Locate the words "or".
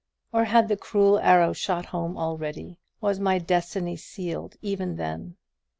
0.33-0.45